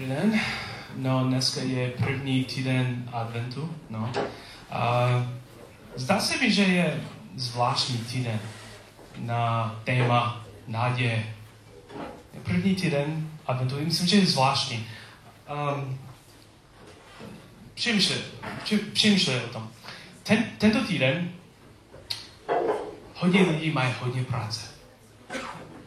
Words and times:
Dobrý 0.00 0.14
den. 0.14 0.40
No, 0.96 1.24
dneska 1.24 1.60
je 1.60 1.90
první 1.90 2.44
týden 2.44 3.10
adventu, 3.12 3.76
no. 3.90 4.12
A 4.70 5.08
zdá 5.96 6.20
se 6.20 6.36
mi, 6.36 6.52
že 6.52 6.62
je 6.62 7.00
zvláštní 7.36 7.98
týden 7.98 8.40
na 9.18 9.74
téma 9.84 10.46
naděje. 10.66 11.34
První 12.42 12.74
týden 12.74 13.30
adventu, 13.46 13.76
myslím, 13.80 14.08
že 14.08 14.16
je 14.16 14.26
zvláštní. 14.26 14.86
Um, 15.76 15.98
přemýšlej, 17.74 18.18
přemýšlej 18.92 19.36
o 19.36 19.48
tom. 19.48 19.70
Ten, 20.22 20.44
tento 20.58 20.84
týden 20.84 21.30
hodně 23.14 23.42
lidí 23.42 23.70
mají 23.70 23.94
hodně 24.00 24.24
práce. 24.24 24.60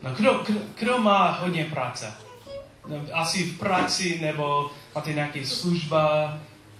No, 0.04 0.11
kdo, 0.11 0.43
kdo, 0.48 0.59
kdo 0.80 0.98
má 0.98 1.32
hodně 1.32 1.66
práce? 1.66 2.23
No, 2.88 2.96
asi 3.14 3.44
v 3.44 3.60
práci, 3.60 4.20
nebo 4.22 4.72
máte 4.96 5.14
nějaké 5.14 5.46
služba, 5.46 6.38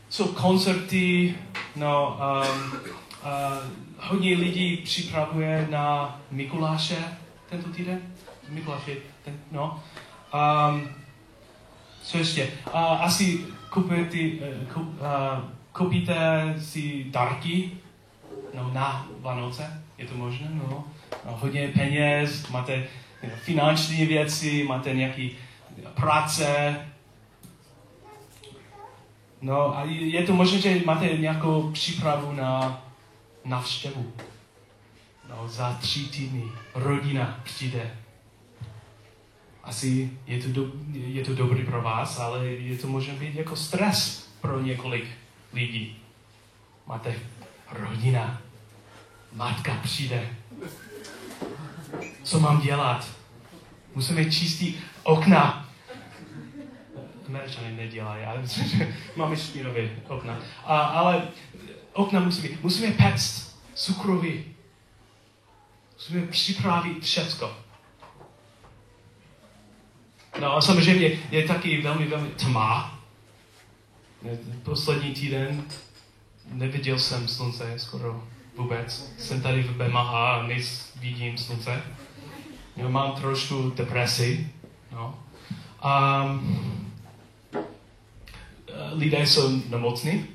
jsou 0.10 0.28
koncerty, 0.28 1.36
no, 1.76 2.20
um, 2.20 2.72
uh, 2.72 2.80
hodně 3.98 4.38
lidí 4.38 4.78
připravuje 4.78 5.68
na 5.72 6.20
Mikuláše 6.32 6.98
tento 7.50 7.70
týden. 7.70 8.02
Mikuláše, 8.50 8.96
ten, 9.26 9.40
no. 9.52 9.84
Um, 10.34 10.90
co 12.04 12.18
ještě? 12.18 12.48
Uh, 12.68 13.04
asi 13.04 13.46
kupujete, 13.70 14.18
uh, 14.18 14.74
kup, 14.74 15.02
uh, 15.02 15.06
koupíte 15.72 16.56
si 16.60 17.06
dárky 17.08 17.72
no, 18.54 18.72
na 18.74 19.08
Vánoce, 19.20 19.84
je 19.98 20.06
to 20.06 20.16
možné? 20.16 20.48
No. 20.54 20.84
no 21.26 21.38
hodně 21.42 21.68
peněz, 21.68 22.50
máte 22.50 22.84
finanční 23.44 24.06
věci, 24.06 24.64
máte 24.64 24.94
nějaký 24.94 25.32
práce. 25.94 26.76
No 29.42 29.78
a 29.78 29.84
je 29.86 30.24
to 30.24 30.34
možné, 30.34 30.60
že 30.60 30.82
máte 30.86 31.06
nějakou 31.06 31.72
přípravu 31.72 32.32
na 32.32 32.82
navštěvu. 33.46 34.14
No, 35.30 35.48
za 35.48 35.74
tři 35.74 36.00
týdny 36.00 36.44
rodina 36.76 37.40
přijde. 37.44 37.98
Asi 39.64 40.12
je 40.28 40.42
to, 40.42 40.48
do, 40.50 40.72
je 40.94 41.24
to 41.24 41.36
dobrý 41.36 41.66
pro 41.66 41.82
vás, 41.82 42.20
ale 42.20 42.46
je 42.48 42.78
to 42.78 42.88
možná 42.88 43.14
být 43.14 43.36
jako 43.36 43.56
stres 43.56 44.30
pro 44.42 44.62
několik 44.62 45.06
lidí. 45.54 45.98
Máte 46.88 47.16
rodina, 47.72 48.42
matka 49.34 49.80
přijde. 49.84 50.30
Co 52.24 52.40
mám 52.40 52.62
dělat? 52.62 53.08
Musíme 53.96 54.26
čistit 54.26 54.84
okna. 55.04 55.63
Američany 57.34 57.76
nedělají, 57.76 58.24
ale 58.24 58.44
máme 59.16 59.38
špinové 59.38 59.90
okna. 60.08 60.40
A, 60.66 60.80
ale 60.80 61.28
okna 61.94 62.20
musíme, 62.20 62.50
musíme 62.62 62.92
pect 62.92 63.58
cukroví. 63.74 64.46
Musíme 65.94 66.28
připravit 66.28 67.04
všecko. 67.04 67.58
No 70.42 70.56
a 70.56 70.62
samozřejmě 70.62 71.20
je 71.32 71.48
taky 71.48 71.82
velmi, 71.82 72.08
velmi 72.08 72.30
tma. 72.30 73.00
Poslední 74.64 75.14
týden 75.14 75.64
neviděl 76.52 77.00
jsem 77.00 77.28
slunce 77.28 77.80
skoro 77.80 78.28
vůbec. 78.58 79.14
Jsem 79.18 79.42
tady 79.42 79.64
v 79.64 79.76
Bema 79.76 80.02
a 80.02 80.48
vidím 80.96 81.38
slunce. 81.38 81.82
Jo, 82.78 82.90
mám 82.90 83.12
trošku 83.12 83.70
depresi. 83.70 84.54
No. 84.92 85.20
Um, 85.84 86.83
lidé 88.94 89.28
jsou 89.28 89.62
nemocní. 89.70 90.26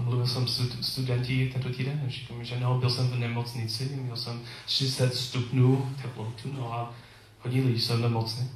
Mluvil 0.00 0.26
jsem 0.26 0.48
s 0.48 0.86
studenti 0.92 1.50
tento 1.52 1.70
týden, 1.70 2.04
říkám, 2.08 2.44
že 2.44 2.60
no, 2.60 2.78
byl 2.78 2.90
jsem 2.90 3.08
v 3.08 3.18
nemocnici, 3.18 3.84
měl 4.02 4.16
jsem 4.16 4.40
30 4.66 5.14
stupňů 5.14 5.94
teplotu, 6.02 6.52
no 6.52 6.72
a 6.72 6.92
hodně 7.40 7.62
lidí 7.62 7.80
jsou 7.80 7.96
nemocní. 7.96 8.50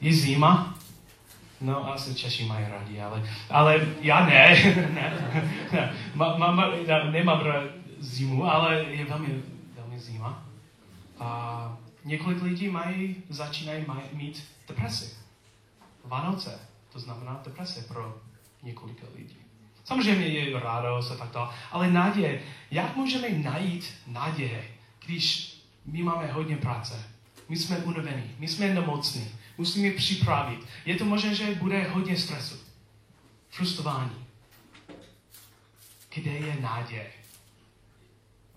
Je 0.00 0.14
zima, 0.14 0.78
No, 1.62 1.92
asi 1.92 2.14
Češi 2.14 2.44
mají 2.44 2.66
rádi, 2.68 3.00
ale, 3.00 3.28
ale 3.50 3.86
já 4.00 4.26
ne. 4.26 4.62
ne, 4.94 5.30
ne. 5.72 5.94
Ma, 6.14 6.36
ma, 6.36 6.50
ma, 6.50 6.66
nemám 7.10 7.40
rád 7.40 7.64
zimu, 8.00 8.44
ale 8.44 8.84
je 8.84 9.04
velmi, 9.04 9.42
velmi 9.76 9.98
zima. 9.98 10.42
A 11.20 11.78
několik 12.04 12.42
lidí 12.42 12.68
mají, 12.68 13.16
začínají 13.28 13.84
mít 14.12 14.44
depresi. 14.68 15.14
Vánoce, 16.04 16.58
to 16.92 17.00
znamená 17.00 17.40
deprese 17.44 17.82
pro 17.82 18.20
několika 18.62 19.06
lidí. 19.16 19.36
Samozřejmě 19.84 20.26
je 20.26 20.60
radost 20.60 21.10
a 21.10 21.16
tak 21.16 21.30
dále, 21.30 21.54
ale 21.70 21.90
naděje, 21.90 22.42
jak 22.70 22.96
můžeme 22.96 23.28
najít 23.28 23.94
naděje, 24.06 24.64
když 25.06 25.54
my 25.84 26.02
máme 26.02 26.32
hodně 26.32 26.56
práce, 26.56 27.04
my 27.48 27.56
jsme 27.56 27.76
unavení, 27.76 28.34
my 28.38 28.48
jsme 28.48 28.74
nemocní, 28.74 29.28
musíme 29.58 29.90
připravit. 29.90 30.66
Je 30.84 30.96
to 30.96 31.04
možné, 31.04 31.34
že 31.34 31.54
bude 31.54 31.82
hodně 31.82 32.16
stresu, 32.16 32.56
frustrování. 33.50 34.26
Kde 36.14 36.30
je 36.30 36.56
naděje? 36.60 37.10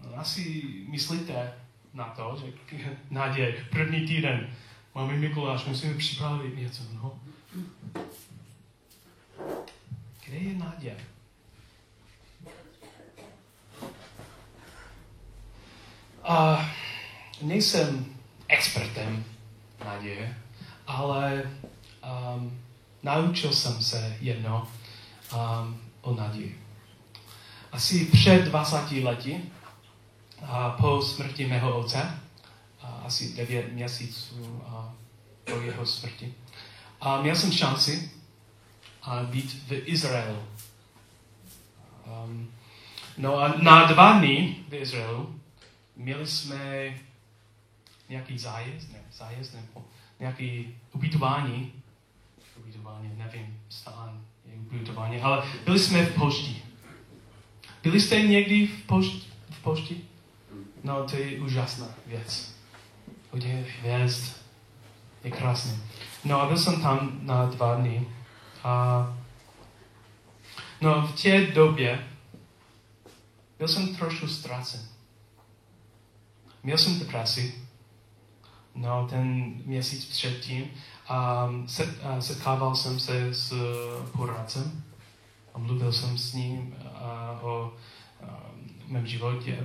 No, 0.03 0.19
asi 0.19 0.63
myslíte 0.87 1.53
na 1.93 2.05
to, 2.05 2.43
že 2.45 2.77
naděje, 3.09 3.65
první 3.69 4.07
týden, 4.07 4.55
máme 4.95 5.13
Mikuláš, 5.13 5.65
musíme 5.65 5.93
připravit 5.93 6.57
něco. 6.57 6.83
No. 6.93 7.19
Kde 10.25 10.37
je 10.37 10.57
naděje? 10.57 10.97
A 16.23 16.65
nejsem 17.41 18.05
expertem 18.47 19.25
naděje, 19.85 20.37
ale 20.87 21.43
um, 22.35 22.61
naučil 23.03 23.53
jsem 23.53 23.81
se 23.81 24.17
jedno 24.21 24.67
um, 25.33 25.81
o 26.01 26.15
naději. 26.15 26.61
Asi 27.71 28.05
před 28.05 28.41
20 28.41 28.91
lety, 28.91 29.41
a 30.41 30.69
po 30.69 31.01
smrti 31.01 31.45
mého 31.45 31.77
otce, 31.77 32.19
asi 32.81 33.33
9 33.33 33.73
měsíců 33.73 34.63
a 34.67 34.93
po 35.43 35.51
jeho 35.51 35.85
smrti, 35.85 36.33
a 37.01 37.21
měl 37.21 37.35
jsem 37.35 37.51
šanci 37.51 38.11
a 39.01 39.23
být 39.23 39.63
v 39.67 39.71
Izraelu. 39.71 40.43
Um, 42.25 42.47
no 43.17 43.39
a 43.39 43.53
na 43.61 43.85
dva 43.85 44.19
dny 44.19 44.55
v 44.69 44.73
Izraelu 44.73 45.39
měli 45.95 46.27
jsme 46.27 46.93
nějaký 48.09 48.37
zájezd, 48.37 48.91
ne, 48.91 48.99
zájezd 49.11 49.53
nebo 49.53 49.85
nějaký 50.19 50.75
ubytování, 50.93 51.71
ubytování, 52.57 53.11
nevím, 53.17 53.59
stán 53.69 54.25
je 54.45 54.53
ubytování, 54.57 55.21
ale 55.21 55.43
byli 55.65 55.79
jsme 55.79 56.05
v 56.05 56.15
pošti. 56.15 56.63
Byli 57.83 58.01
jste 58.01 58.21
někdy 58.21 58.67
v 58.67 58.81
pošti? 58.81 59.21
V 59.49 59.61
pošti? 59.61 60.01
No, 60.83 61.03
to 61.03 61.15
je 61.15 61.39
úžasná 61.39 61.87
věc. 62.05 62.55
Hodně 63.31 63.65
hvězd. 63.79 64.44
Je 65.25 65.31
krásné. 65.31 65.77
No 66.23 66.41
a 66.41 66.45
byl 66.45 66.57
jsem 66.57 66.81
tam 66.81 67.19
na 67.21 67.45
dva 67.45 67.75
dny. 67.75 68.07
A 68.63 69.17
no, 70.81 71.07
v 71.07 71.21
té 71.21 71.45
době 71.45 72.07
byl 73.57 73.67
jsem 73.67 73.95
trošku 73.95 74.27
ztracen. 74.27 74.81
Měl 76.63 76.77
jsem 76.77 76.99
depresi, 76.99 77.55
no, 78.75 79.07
ten 79.07 79.53
měsíc 79.65 80.05
předtím 80.05 80.71
a 81.07 81.49
set, 81.67 82.03
a 82.03 82.21
setkával 82.21 82.75
jsem 82.75 82.99
se 82.99 83.33
s 83.33 83.53
poradcem 84.11 84.83
a 85.53 85.59
mluvil 85.59 85.93
jsem 85.93 86.17
s 86.17 86.33
ním 86.33 86.75
a, 86.93 87.39
o 87.41 87.73
a, 88.23 88.41
mém 88.87 89.07
životě, 89.07 89.63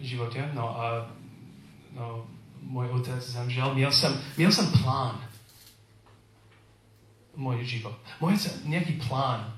životě 0.00 0.50
no 0.54 0.80
a 0.80 1.06
no, 1.92 2.26
můj 2.66 2.88
otec 2.88 3.30
zemřel, 3.30 3.74
měl 3.74 3.92
jsem, 3.92 4.20
měl 4.36 4.52
jsem 4.52 4.72
plán 4.72 5.26
můj 7.36 7.64
život. 7.64 7.98
Můj 8.20 8.38
nějaký 8.64 8.92
plán. 8.92 9.54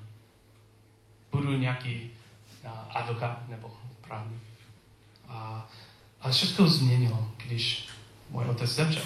Budu 1.32 1.58
nějaký 1.58 2.10
a, 2.64 2.70
advokát 2.70 3.49
nebo 3.49 3.72
právník. 4.00 4.43
A, 5.28 5.69
a 6.20 6.31
všechno 6.31 6.69
změnilo, 6.69 7.31
když 7.46 7.88
můj 8.31 8.44
otec 8.44 8.70
zemřel. 8.70 9.05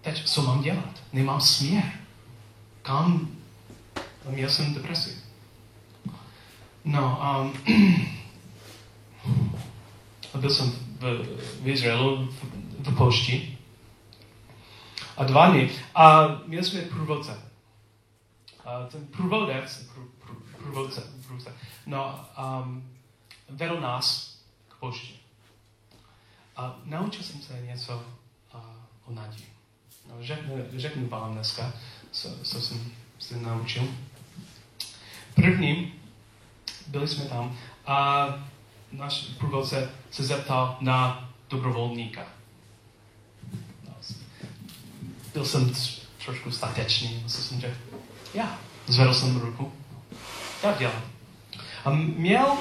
Teď, 0.00 0.24
co 0.24 0.42
mám 0.42 0.62
dělat? 0.62 1.02
Nemám 1.12 1.40
směr. 1.40 1.92
Kam? 2.82 3.28
Měl 4.28 4.50
jsem 4.50 4.74
depresi. 4.74 5.16
No, 6.84 7.20
um, 7.40 7.52
byl 10.40 10.50
jsem 10.50 10.91
v, 11.02 11.26
v 11.62 11.68
Izraelu 11.68 12.26
v, 12.26 12.44
v 12.90 12.96
pošti 12.96 13.58
a 15.16 15.24
dva 15.24 15.50
dny 15.50 15.70
a 15.94 16.26
měli 16.46 16.64
jsme 16.64 16.80
průvodce. 16.80 17.42
uh, 18.64 18.88
ten 18.88 19.06
průvodec, 19.06 19.90
prů, 19.94 20.10
prů, 20.24 20.42
průvodce, 20.58 21.02
průvodce, 21.26 21.52
no, 21.86 22.26
um, 22.38 22.90
vedl 23.48 23.80
nás 23.80 24.36
k 24.68 24.74
poště. 24.74 25.14
A 26.56 26.76
naučil 26.84 27.22
jsem 27.22 27.42
se 27.42 27.62
něco 27.62 28.04
uh, 28.54 28.60
o 29.06 29.12
naději. 29.12 29.52
No, 30.08 30.14
řeknu, 30.20 30.64
řeknu 30.76 31.08
vám 31.08 31.32
dneska, 31.32 31.72
co, 32.10 32.28
co 32.44 32.60
jsem 32.60 32.92
se 33.18 33.36
naučil. 33.36 33.82
Prvním 35.34 35.92
byli 36.86 37.08
jsme 37.08 37.24
tam 37.24 37.58
a 37.86 38.26
náš 38.92 39.20
průvodce 39.38 39.90
se 40.10 40.24
zeptal 40.24 40.76
na 40.80 41.28
dobrovolníka. 41.50 42.22
No, 43.88 43.94
byl 45.32 45.44
jsem 45.44 45.72
trošku 46.24 46.50
statečný, 46.50 47.24
co 47.26 47.42
jsem 47.42 47.60
řekl. 47.60 47.76
Já. 48.34 48.58
Zvedl 48.86 49.14
jsem 49.14 49.36
ruku. 49.36 49.72
Já 50.62 50.78
dělám. 50.78 51.02
A 51.84 51.90
měl 51.90 52.56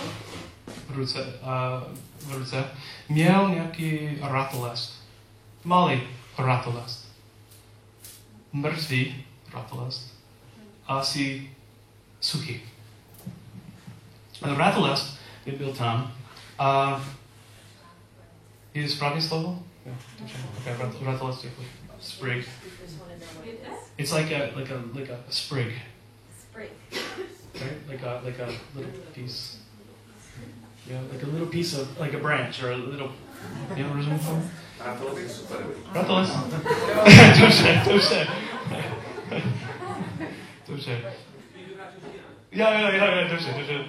v 0.88 0.92
ruce, 0.92 1.26
uh, 1.26 2.30
v 2.30 2.38
ruce 2.38 2.66
měl 3.10 3.50
nějaký 3.50 4.18
ratolest. 4.22 5.02
Malý 5.64 6.02
ratolest. 6.38 7.12
Mrtvý 8.54 9.26
ratolest. 9.54 10.14
Asi 10.88 11.52
suchý. 12.22 12.60
Ratolest 14.42 15.20
by 15.46 15.52
byl 15.52 15.74
tam. 15.74 16.14
A 16.62 17.02
je 18.74 18.86
správné 18.86 19.18
slovo? 19.18 19.58
Yeah, 19.82 19.98
okay, 20.62 20.78
ratolest, 21.02 21.50
sprig. 21.98 22.46
It's 23.98 24.14
like 24.14 24.30
a 24.30 24.54
like 24.54 24.70
a 24.70 24.78
like 24.94 25.10
a, 25.10 25.18
a 25.18 25.32
sprig. 25.34 25.74
Sprig. 26.38 26.70
Right? 27.58 27.78
Like 27.90 28.04
a 28.06 28.22
like 28.22 28.38
a 28.38 28.54
little 28.78 28.94
piece. 29.10 29.58
Yeah, 30.86 31.02
like 31.10 31.26
a 31.26 31.30
little 31.34 31.50
piece 31.50 31.74
of 31.74 31.98
like 31.98 32.14
a 32.14 32.22
branch 32.22 32.62
or 32.62 32.72
a 32.72 32.78
little. 32.78 33.10
You 33.76 33.84
know 33.84 33.98
what 33.98 34.06
I'm 34.06 34.20
saying? 34.22 34.52
Dobře, 40.68 41.02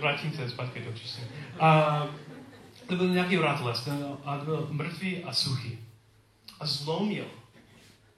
vrátím 0.01 0.33
se 0.33 0.51
zpátky 0.51 0.81
do 0.81 0.93
čísla. 0.93 1.25
A 1.61 2.09
to 2.93 3.05
byl 3.05 3.15
nějaký 3.15 3.39
ratolest 3.39 3.89
a 4.25 4.37
byl 4.37 4.69
mrtvý 4.71 5.25
a 5.25 5.33
suchý. 5.33 5.79
A 6.61 6.67
zlomil 6.67 7.25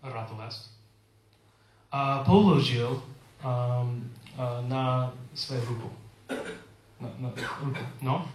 ratolest 0.03 0.75
a 1.93 2.19
položil 2.25 2.91
um, 2.91 4.11
uh, 4.35 4.69
na 4.69 5.13
své 5.35 5.61
ruku. 5.65 5.93
Na, 7.01 7.09
na 7.19 7.31
ruku. 7.37 7.75
No, 8.03 8.29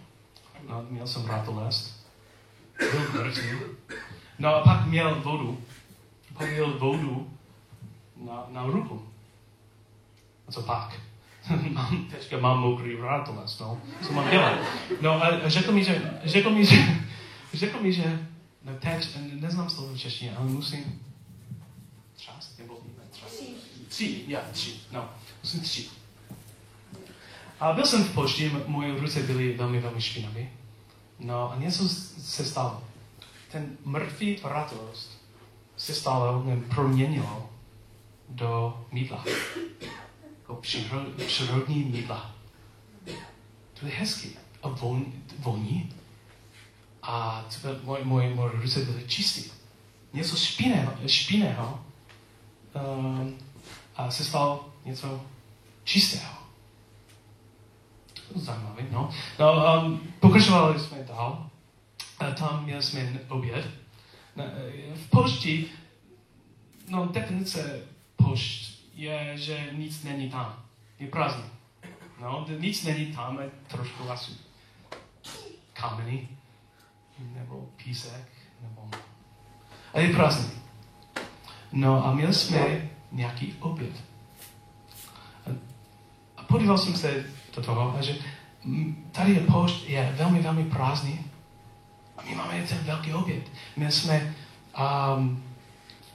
no, 0.69 0.86
měl 0.89 1.07
jsem 1.07 1.25
ratolest. 1.25 2.07
Byl 2.80 3.24
mrtvý. 3.24 3.59
No 4.39 4.56
a 4.56 4.62
pak 4.62 4.85
měl 4.85 5.21
vodu. 5.21 5.62
Pak 6.33 6.51
měl 6.51 6.80
vodu 6.80 7.33
na, 8.15 8.45
na 8.50 8.63
ruku. 8.63 9.07
A 10.47 10.51
co 10.51 10.62
pak? 10.62 11.08
Mám, 11.69 12.05
teďka 12.11 12.37
mám 12.37 12.59
mokrý 12.59 12.95
ratolest, 12.95 13.59
no. 13.59 13.81
Co 14.07 14.13
mám 14.13 14.29
dělat? 14.29 14.59
No 15.01 15.23
a 15.23 15.49
řekl 15.49 15.71
mi, 15.71 15.83
že, 15.83 16.19
řekl 16.23 16.49
mi, 16.49 16.65
že, 16.65 16.75
řekl 17.53 17.83
mi, 17.83 17.93
že, 17.93 18.27
no 18.65 18.73
teď, 18.79 19.17
neznám 19.33 19.69
slovo 19.69 19.93
v 19.93 19.97
češtině, 19.97 20.35
ale 20.37 20.45
musím 20.45 21.01
třást, 22.15 22.59
nebo 22.59 22.77
třást. 23.11 23.43
Tři, 23.87 24.23
já, 24.27 24.39
tři, 24.51 24.73
no, 24.91 25.09
musím 25.43 25.59
tři. 25.59 25.85
A 27.59 27.73
byl 27.73 27.85
jsem 27.85 28.03
v 28.03 28.13
pošti, 28.13 28.51
moje 28.67 28.99
ruce 28.99 29.19
byly 29.19 29.53
velmi, 29.57 29.79
velmi 29.79 30.01
špinavé. 30.01 30.47
No 31.19 31.51
a 31.51 31.55
něco 31.55 31.89
se 31.89 32.45
stalo. 32.45 32.83
Ten 33.51 33.77
mrtvý 33.85 34.37
ratolest 34.43 35.21
se 35.77 35.93
stalo, 35.93 36.43
proměnilo 36.75 37.49
do 38.29 38.81
mídla. 38.91 39.25
Jako 40.49 40.61
přírodní 41.25 41.83
mídla. 41.83 42.35
To 43.79 43.85
je 43.85 43.91
hezký. 43.91 44.29
A 44.63 44.69
von, 44.69 45.05
voní. 45.39 45.93
A 47.03 47.45
moje, 47.83 48.03
moje, 48.03 48.35
moje 48.35 48.51
ruce 48.51 48.79
byly 48.79 49.07
čistý. 49.07 49.51
Něco 50.13 50.35
špinného, 50.35 50.93
špinného 51.07 51.85
um, 52.97 53.37
a 53.95 54.11
se 54.11 54.23
stalo 54.23 54.69
něco 54.85 55.25
čistého. 55.83 56.33
Zajímavé, 58.35 58.83
no. 58.91 59.09
no 59.39 59.81
um, 59.85 60.13
pokračovali 60.19 60.79
jsme 60.79 61.03
dál. 61.03 61.49
A 62.19 62.31
tam 62.31 62.63
měli 62.63 62.83
jsme 62.83 63.19
oběd. 63.27 63.69
V 64.95 65.09
pošti, 65.09 65.65
no 66.87 67.07
definice 67.07 67.81
pošt 68.15 68.78
je, 69.01 69.37
že 69.37 69.69
nic 69.71 70.03
není 70.03 70.29
tam. 70.29 70.63
Je 70.99 71.07
prázdný. 71.07 71.43
No, 72.21 72.45
nic 72.59 72.83
není 72.83 73.05
tam, 73.05 73.39
je 73.39 73.49
trošku 73.67 74.11
asi 74.11 74.31
kameny, 75.73 76.27
nebo 77.19 77.69
písek, 77.83 78.27
nebo... 78.61 78.89
A 79.93 79.99
je 79.99 80.13
prázdný. 80.13 80.51
No 81.71 82.05
a 82.05 82.13
měli 82.13 82.33
jsme 82.33 82.89
nějaký 83.11 83.55
oběd. 83.59 84.03
A, 86.37 86.43
podíval 86.43 86.77
jsem 86.77 86.95
se 86.95 87.25
do 87.55 87.61
toho, 87.61 87.97
že 88.01 88.15
tady 89.11 89.31
je 89.31 89.39
pošt, 89.39 89.89
je 89.89 90.13
velmi, 90.17 90.41
velmi 90.41 90.63
prázdný. 90.63 91.19
A 92.17 92.21
my 92.21 92.35
máme 92.35 92.63
ten 92.63 92.77
velký 92.77 93.13
oběd. 93.13 93.43
My 93.77 93.91
jsme 93.91 94.35
um, 95.17 95.43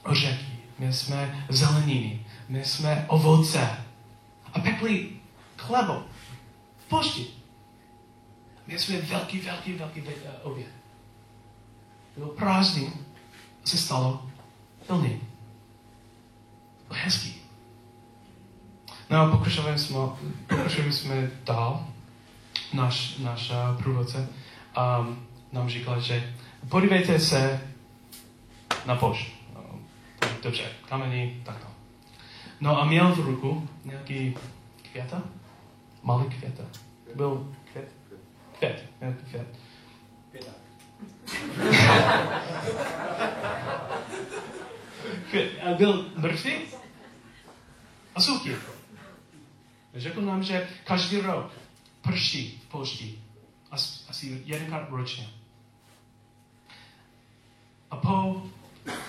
ořechy, 0.03 0.55
my 0.79 0.93
jsme 0.93 1.45
zeleniny, 1.49 2.24
my 2.49 2.65
jsme 2.65 3.05
ovoce. 3.07 3.85
A 4.53 4.59
pekli 4.59 5.09
chlebo 5.57 6.03
pošti. 6.87 7.27
My 8.67 8.79
jsme 8.79 9.01
velký, 9.01 9.39
velký, 9.39 9.73
velký 9.73 10.03
oběd. 10.43 10.67
Byl 12.17 12.27
prázdný, 12.27 12.93
se 13.63 13.77
stalo 13.77 14.29
plný. 14.87 15.21
Byl 16.87 16.97
hezký. 17.03 17.35
No 19.09 19.21
a 19.21 19.31
pokračovali 19.31 19.79
jsme, 19.79 19.97
pokračovali 20.47 20.93
jsme 20.93 21.31
dál. 21.43 21.87
Náš, 22.73 23.17
náš 23.17 23.49
uh, 23.49 23.81
průvodce 23.83 24.29
um, 24.99 25.27
nám 25.51 25.69
říkal, 25.69 26.01
že 26.01 26.33
podívejte 26.69 27.19
se 27.19 27.61
na 28.85 28.95
pošt. 28.95 29.27
No, 29.55 29.79
dobře, 30.43 30.63
kamení, 30.89 31.41
takto. 31.45 31.74
No 32.59 32.81
a 32.81 32.85
měl 32.85 33.15
v 33.15 33.19
ruku 33.19 33.69
nějaký 33.85 34.37
květa, 34.91 35.21
malý 36.03 36.25
květa. 36.25 36.63
Byl 37.15 37.55
květ? 37.71 37.91
Květ, 38.57 38.89
nějaký 39.01 39.25
květ. 39.25 39.47
A 45.63 45.73
byl 45.77 46.11
mrtvý 46.17 46.53
a 48.15 48.21
suchý. 48.21 48.51
Řekl 49.95 50.21
nám, 50.21 50.43
že 50.43 50.67
každý 50.83 51.21
rok 51.21 51.51
prší 52.01 52.61
v 52.63 52.71
pošti. 52.71 53.19
Asi 54.09 54.41
jedenkrát 54.45 54.89
ročně. 54.89 55.29
A 57.91 57.95
po 57.95 58.41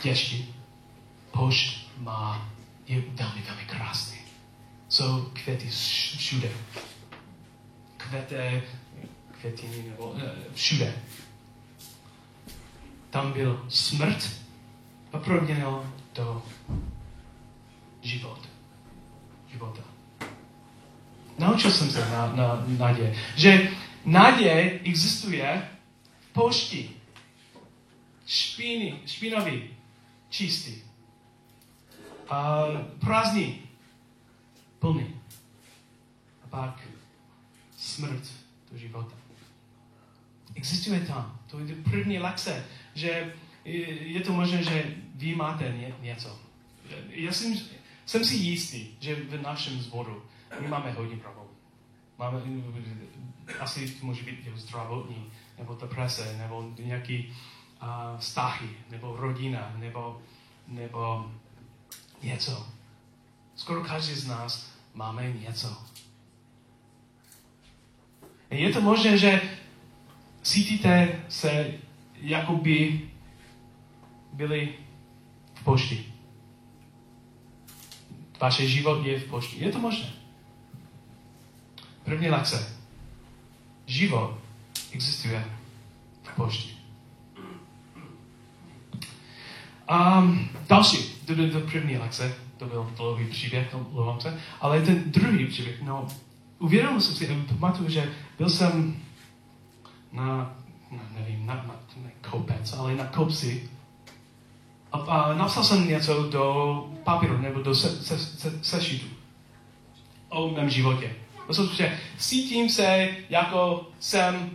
děšti 0.02 0.54
pošt 1.30 1.88
má, 1.98 2.48
je 2.86 3.00
velmi, 3.00 3.42
velmi 3.42 3.64
krásný. 3.66 4.18
Jsou 4.88 5.30
květy 5.32 5.68
všude. 6.18 6.50
Květy, 7.96 8.62
květiny 9.40 9.84
nebo 9.90 10.14
všude. 10.54 10.94
Tam 13.10 13.32
byl 13.32 13.66
smrt 13.68 14.30
a 15.12 15.18
proměnil 15.18 15.92
do 16.14 16.42
život. 18.02 18.48
života. 19.52 19.82
Naučil 21.38 21.70
jsem 21.70 21.90
se 21.90 22.00
na, 22.00 22.32
na 22.32 22.64
naděje, 22.66 23.16
že 23.36 23.70
naděje 24.04 24.80
existuje 24.84 25.68
v 26.20 26.32
pošti. 26.32 26.90
Špíny, 28.26 29.00
špinavý, 29.06 29.62
čistý. 30.30 30.85
A 32.28 32.64
prázdný, 33.00 33.60
plný. 34.78 35.20
A 36.44 36.48
pak 36.48 36.88
smrt 37.76 38.32
do 38.72 38.78
života. 38.78 39.16
Existuje 40.54 41.00
tam. 41.00 41.38
To 41.50 41.58
je 41.58 41.74
první 41.74 42.18
lekce, 42.18 42.64
že 42.94 43.34
je 44.00 44.20
to 44.20 44.32
možné, 44.32 44.64
že 44.64 44.94
vy 45.14 45.34
máte 45.34 45.64
ně, 45.64 45.94
něco. 46.00 46.38
Já 47.08 47.32
jsem 47.32 47.54
jsem 48.06 48.24
si 48.24 48.34
jistý, 48.34 48.86
že 49.00 49.14
v 49.14 49.42
našem 49.42 49.80
zboru 49.80 50.22
my 50.60 50.68
máme 50.68 50.92
hodně 50.92 51.16
problémů. 51.16 51.50
Máme, 52.18 52.40
asi 53.60 53.90
to 53.90 54.06
může 54.06 54.22
být 54.22 54.48
zdravotní, 54.54 55.32
nebo 55.58 55.78
deprese, 55.80 56.36
nebo 56.38 56.72
nějaký 56.78 57.34
uh, 57.82 58.18
vztahy, 58.18 58.68
nebo 58.90 59.16
rodina, 59.16 59.72
nebo, 59.76 60.22
nebo 60.68 61.30
něco. 62.22 62.66
Skoro 63.56 63.84
každý 63.84 64.14
z 64.14 64.26
nás 64.26 64.70
máme 64.94 65.32
něco. 65.32 65.76
Je 68.50 68.72
to 68.72 68.80
možné, 68.80 69.18
že 69.18 69.40
cítíte 70.42 71.22
se, 71.28 71.74
jako 72.14 72.52
by 72.56 73.10
byli 74.32 74.74
v 75.54 75.64
pošti. 75.64 76.12
Vaše 78.40 78.68
život 78.68 79.06
je 79.06 79.20
v 79.20 79.28
pošti. 79.30 79.64
Je 79.64 79.72
to 79.72 79.78
možné. 79.78 80.12
První 82.04 82.30
lekce. 82.30 82.76
Život 83.86 84.38
existuje 84.92 85.44
v 86.22 86.36
pošti. 86.36 86.75
A 89.88 90.28
další, 90.68 90.98
to 91.26 91.34
byl 91.34 91.50
to 91.50 91.60
první 91.60 91.96
lekce, 91.96 92.34
to 92.56 92.66
byl 92.66 92.92
dlouhý 92.96 93.26
příběh, 93.26 93.74
mluvám 93.92 94.20
se, 94.20 94.40
ale 94.60 94.82
ten 94.82 95.02
druhý 95.06 95.46
příběh, 95.46 95.82
no, 95.82 96.06
uvědomil 96.58 97.00
jsem 97.00 97.14
si, 97.14 97.44
pamatuju, 97.58 97.88
že 97.88 98.12
byl 98.38 98.50
jsem 98.50 98.96
na, 100.12 100.56
na 100.90 101.02
nevím, 101.18 101.46
na, 101.46 101.54
na, 101.54 101.74
na 102.04 102.10
kopec, 102.30 102.72
ale 102.72 102.94
na 102.94 103.04
kopci 103.04 103.70
a, 104.92 104.98
a 104.98 105.34
napsal 105.34 105.64
jsem 105.64 105.88
něco 105.88 106.22
do 106.22 106.86
papíru 107.04 107.38
nebo 107.38 107.62
do 107.62 107.74
se, 107.74 107.90
se, 107.90 108.18
se, 108.18 108.64
sešitu 108.64 109.06
o 110.28 110.50
mém 110.50 110.70
životě. 110.70 111.16
Protože 111.46 111.98
cítím 112.18 112.68
se 112.68 113.08
jako 113.28 113.86
jsem 114.00 114.50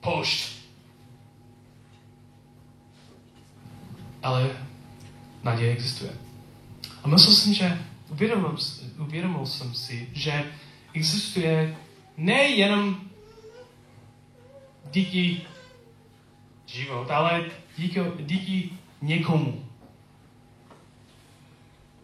pošt. 0.00 0.64
Ale 4.22 4.50
naděje 5.44 5.72
existuje. 5.72 6.12
A 7.02 7.08
myslel 7.08 7.34
jsem, 7.34 7.54
že 7.54 7.78
uvědomil, 8.08 8.56
uvědomil 8.98 9.46
jsem 9.46 9.74
si, 9.74 10.08
že 10.12 10.52
existuje 10.92 11.76
nejenom 12.16 13.00
díky 14.90 15.40
život, 16.66 17.10
ale 17.10 17.44
díky, 17.76 18.00
díky 18.20 18.70
někomu. 19.02 19.68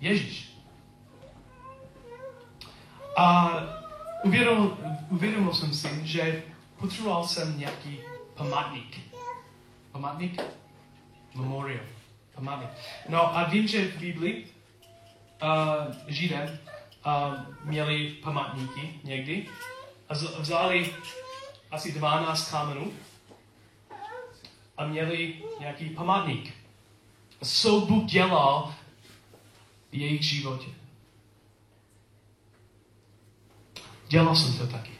Ježíš. 0.01 0.51
A 3.17 3.51
uvědomil, 4.25 4.79
uvědomil 5.09 5.55
jsem 5.55 5.75
si, 5.75 5.89
že 6.03 6.43
potřeboval 6.77 7.29
jsem 7.29 7.59
nějaký 7.59 7.99
památník. 8.35 9.01
Památník? 9.93 10.43
Memorial. 11.35 12.00
Památník. 12.35 12.71
No 13.09 13.37
a 13.37 13.45
vím, 13.45 13.69
že 13.69 13.89
v 13.89 13.99
Biblii 13.99 14.47
uh, 15.43 15.95
Židé 16.07 16.61
uh, 17.07 17.13
měli 17.65 18.11
památníky 18.23 19.01
někdy 19.05 19.49
a 20.09 20.15
vzali 20.15 20.95
asi 21.71 21.93
12 21.93 22.51
kamenů 22.51 22.93
a 24.77 24.87
měli 24.87 25.43
nějaký 25.61 25.91
památník. 25.91 26.55
Co 27.43 27.81
Bůh 27.81 28.05
dělal 28.05 28.75
v 29.91 29.95
jejich 29.95 30.23
životě. 30.23 30.69
Dělal 34.09 34.37
jsem 34.37 34.59
to 34.59 34.67
taky. 34.67 34.91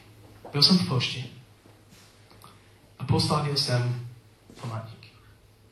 Byl 0.51 0.63
jsem 0.63 0.77
v 0.77 0.87
pošti 0.87 1.29
a 2.99 3.03
postavil 3.03 3.57
jsem 3.57 4.09
památník. 4.61 5.11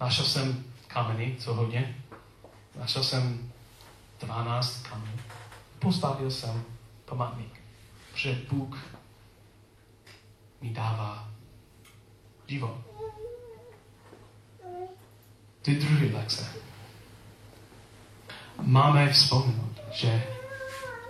Našel 0.01 0.25
jsem 0.25 0.69
kameny, 0.89 1.36
co 1.39 1.53
hodně. 1.53 1.96
Našel 2.79 3.03
jsem 3.03 3.51
12 4.19 4.88
kamenů. 4.88 5.19
Postavil 5.79 6.31
jsem 6.31 6.63
památník. 7.05 7.62
Protože 8.12 8.41
Bůh 8.51 8.77
mi 10.62 10.69
dává. 10.69 11.29
To 15.62 15.72
je 15.72 15.77
druhý 15.77 16.13
lekce. 16.13 16.53
Máme 18.62 19.13
vzpomenout, 19.13 19.79
že 19.91 20.24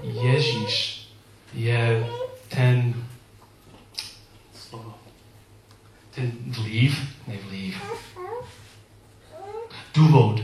Ježíš 0.01 1.07
je 1.53 2.09
ten 2.47 3.07
slovo, 4.53 4.93
ten 6.11 6.31
vliv, 6.47 7.17
ne 7.27 7.37
vliv, 7.37 7.83
důvod 9.99 10.41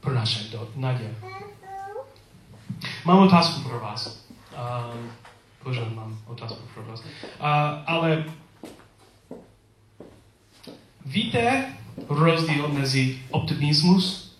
pro 0.00 0.14
naše 0.14 0.50
naděje. 0.76 1.14
Mám 3.04 3.18
otázku 3.18 3.60
pro 3.60 3.80
vás. 3.80 4.26
Uh, 5.64 5.94
mám 5.94 6.18
otázku 6.26 6.62
pro 6.74 6.82
vás. 6.82 7.00
Uh, 7.00 7.06
ale 7.86 8.24
víte 11.06 11.74
rozdíl 12.08 12.68
mezi 12.68 13.22
optimismus 13.30 14.34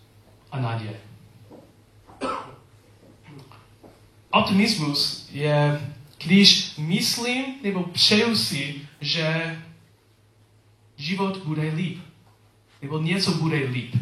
a 0.52 0.60
naděje? 0.60 1.00
Optimismus 4.30 5.28
je, 5.32 5.80
když 6.24 6.76
myslím 6.76 7.44
nebo 7.62 7.82
přeju 7.82 8.36
si, 8.36 8.88
že 9.00 9.56
život 10.96 11.36
bude 11.36 11.62
líp. 11.62 12.11
Nebo 12.82 12.98
něco 12.98 13.34
bude 13.34 13.56
líp. 13.56 13.96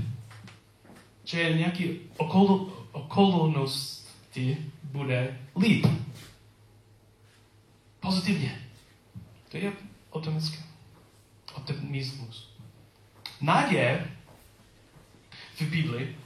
Že 1.24 1.52
nějaký 1.52 2.00
okol, 2.16 2.72
okolnosti 2.92 4.56
bude 4.82 5.38
líp. 5.60 5.86
Pozitivně. 8.00 8.60
To 9.48 9.56
je 9.56 9.72
optimistické. 10.10 10.64
Optimismus. 11.54 12.50
Naděje 13.40 14.10
v 15.54 15.62
Biblii, 15.62 16.16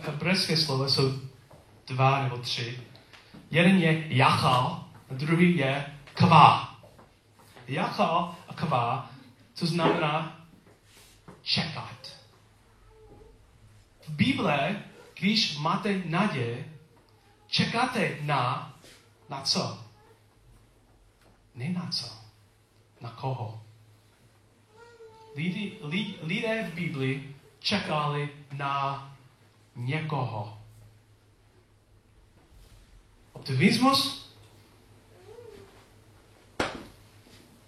hebrejské 0.00 0.56
slovo 0.56 0.88
jsou 0.88 1.20
dva 1.86 2.22
nebo 2.22 2.36
tři. 2.38 2.80
Jeden 3.50 3.78
je 3.78 4.04
jachal, 4.08 4.84
a 5.10 5.14
druhý 5.14 5.56
je 5.56 5.84
kvá. 6.14 6.80
Jachal 7.68 8.34
a 8.48 8.54
kvá, 8.54 9.10
co 9.54 9.66
znamená 9.66 10.41
čekat. 11.42 12.16
V 14.02 14.08
Bible, 14.08 14.84
když 15.14 15.58
máte 15.58 16.02
naděje, 16.04 16.72
čekáte 17.46 18.18
na, 18.20 18.74
na 19.28 19.40
co? 19.40 19.84
Ne 21.54 21.68
na 21.68 21.90
co. 21.90 22.06
Na 23.00 23.10
koho? 23.10 23.62
Lidi, 25.34 25.78
lid, 25.82 26.18
lidé 26.22 26.70
v 26.70 26.74
Biblii 26.74 27.36
čekali 27.58 28.28
na 28.52 29.08
někoho. 29.76 30.58
Optimismus? 33.32 34.21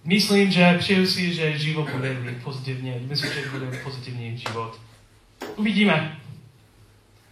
Myslím, 0.05 0.51
že 0.51 0.79
přeju 0.79 1.07
si, 1.07 1.35
že 1.35 1.59
život 1.59 1.91
bude 1.91 2.41
pozitivně. 2.45 3.01
Myslím, 3.01 3.33
že 3.33 3.51
bude 3.51 3.79
pozitivní 3.79 4.39
život. 4.39 4.81
Uvidíme. 5.57 6.21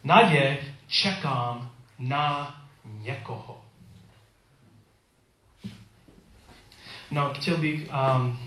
Nadě 0.05 0.59
čekám 0.87 1.71
na 1.99 2.57
někoho. 2.85 3.65
No, 7.11 7.35
chtěl 7.35 7.57
bych, 7.57 7.89
um, 8.17 8.39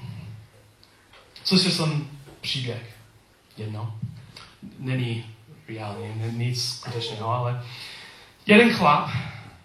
slyšel 1.44 1.72
jsem 1.72 2.10
příběh 2.42 2.96
jedno. 3.58 4.00
Není 4.80 5.36
reálně, 5.68 6.32
nic 6.32 6.70
skutečného, 6.70 7.30
ale 7.30 7.64
jeden 8.46 8.74
chlap, 8.74 9.10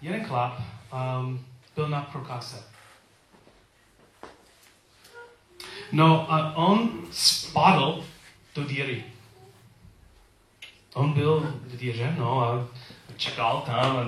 jeden 0.01 0.25
chlap 0.25 0.59
um, 1.19 1.45
byl 1.75 1.89
na 1.89 2.01
prokáze. 2.01 2.70
No 5.91 6.31
a 6.33 6.55
on 6.55 6.89
spadl 7.11 8.03
do 8.55 8.63
díry. 8.63 9.03
On 10.93 11.13
byl 11.13 11.39
v 11.63 11.77
díře, 11.77 12.15
no 12.17 12.41
a 12.41 12.67
čekal 13.17 13.63
tam 13.65 13.97
a 13.97 14.05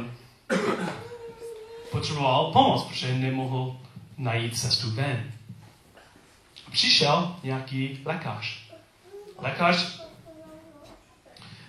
potřeboval 1.91 2.51
pomoc, 2.51 2.83
protože 2.83 3.15
nemohl 3.15 3.77
najít 4.17 4.59
cestu 4.59 4.91
ven. 4.91 5.31
Přišel 6.71 7.35
nějaký 7.43 8.01
lékař. 8.05 8.63
Lékař 9.37 10.01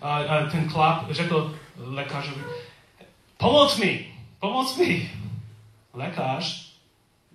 a, 0.01 0.17
a 0.17 0.47
ten 0.51 0.69
chlap 0.69 1.11
řekl, 1.11 1.59
lékařovi, 1.77 2.45
pomoc 3.37 3.77
mi, 3.77 4.15
pomoc 4.41 4.77
mi. 4.77 5.11
Lékař 5.93 6.73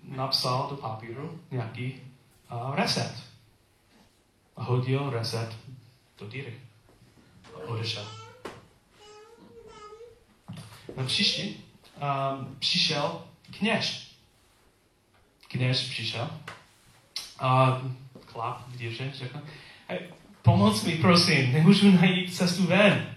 napsal 0.03 0.67
do 0.69 0.75
papíru 0.75 1.39
nějaký 1.51 2.08
uh, 2.51 2.75
recept. 2.75 3.23
A 4.57 4.63
hodil 4.63 5.09
recept 5.09 5.55
do 6.19 6.27
díry. 6.27 6.59
A 7.55 7.57
odešel. 7.57 8.05
Na 10.97 11.03
příští 11.05 11.55
um, 11.55 12.55
přišel 12.59 13.21
kněž. 13.51 14.15
Kněž 15.47 15.89
přišel 15.89 16.29
a 17.39 17.81
klap 18.25 18.67
v 18.67 18.77
díře 18.77 19.11
řekl, 19.15 19.41
hey, 19.87 19.99
pomoc 20.41 20.83
mi, 20.83 20.95
prosím, 20.95 21.53
nemůžu 21.53 21.91
najít 21.91 22.35
cestu 22.35 22.67
ven. 22.67 23.15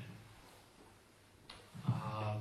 A 1.93 2.37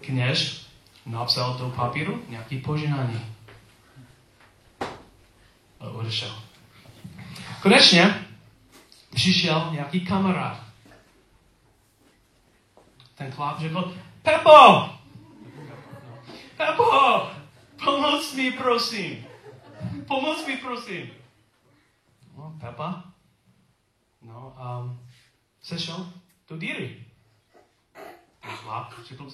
kněž 0.00 0.66
napsal 1.06 1.58
do 1.58 1.70
papíru 1.70 2.22
nějaký 2.28 2.58
požehnání. 2.58 3.37
Odešel. 6.08 6.42
Konečně 7.62 8.26
přišel 9.14 9.68
nějaký 9.72 10.06
kamarád. 10.06 10.60
Ten 13.14 13.32
chlap 13.32 13.60
řekl, 13.60 13.96
Pepo! 14.22 14.90
Pepo! 16.56 17.30
Pomoc 17.84 18.34
mi, 18.34 18.52
prosím! 18.52 19.26
Pomoc 20.06 20.46
mi, 20.46 20.56
prosím! 20.56 21.10
No, 22.36 22.56
Pepa? 22.60 23.04
No, 24.22 24.56
um, 24.80 25.06
sešel 25.62 26.12
do 26.48 26.56
díry. 26.56 27.04
Ten 28.40 28.50
chlap 28.50 28.92
řekl, 29.04 29.28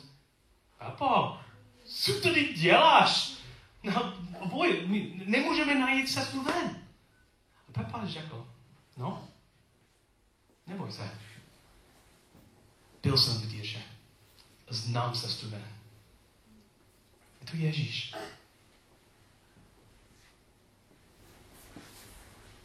Pepo, 0.79 1.39
co 1.85 2.21
tady 2.21 2.55
děláš? 2.55 3.33
No, 3.83 4.13
boj, 4.49 4.87
my 4.87 5.23
nemůžeme 5.27 5.75
najít 5.75 6.11
cestu 6.11 6.43
ven. 6.43 6.83
A 7.69 7.73
Pepa 7.73 8.07
řekl, 8.07 8.49
no, 8.97 9.29
neboj 10.67 10.93
se. 10.93 11.11
Byl 13.03 13.19
jsem 13.19 13.35
v 13.35 13.47
díře. 13.47 13.83
Znám 14.69 15.13
cestu 15.13 15.51
ven. 15.51 15.65
Je 17.41 17.47
to 17.51 17.57
Ježíš. 17.57 18.15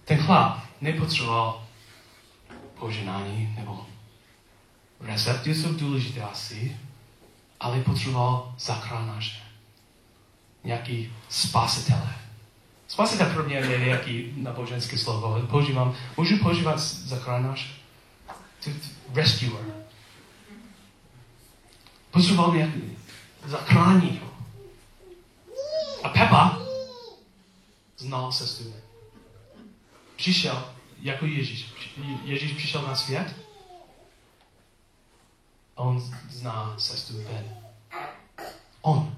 Ten 0.05 0.17
chlap 0.17 0.63
nepotřeboval 0.81 1.67
poženání 2.79 3.55
nebo 3.57 3.87
recepty 4.99 5.55
jsou 5.55 5.73
důležité 5.73 6.21
asi, 6.21 6.77
ale 7.59 7.81
potřeboval 7.83 8.55
zachránáře. 8.59 9.48
Nějaký 10.63 11.13
spasitele. 11.29 12.15
Spasitel 12.87 13.33
pro 13.33 13.43
mě 13.43 13.55
je 13.55 13.79
nějaký 13.79 14.33
naboženské 14.35 14.97
slovo. 14.97 15.41
Používám, 15.47 15.95
můžu 16.17 16.37
používat 16.37 16.79
zachránář? 16.79 17.79
Rescuer. 19.13 19.65
Potřeboval 22.11 22.55
nějaký 22.55 22.97
zachránit. 23.45 24.21
A 26.03 26.09
Pepa 26.09 26.59
znal 27.97 28.31
cestu. 28.31 28.73
Přišel 30.15 30.73
jako 31.01 31.25
Ježíš. 31.25 31.73
Ježíš 32.23 32.51
přišel 32.51 32.81
na 32.81 32.95
svět 32.95 33.35
a 35.77 35.81
on 35.81 36.01
zná 36.29 36.75
cestu 36.77 37.13
ven. 37.17 37.57
On. 38.81 39.15